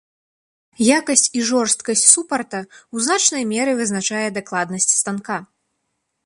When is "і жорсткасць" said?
1.41-2.05